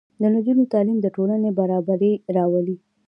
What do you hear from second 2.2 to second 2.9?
راولي.